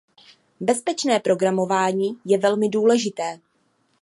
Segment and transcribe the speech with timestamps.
[0.59, 3.39] Bezpečné programování je velmi důležité.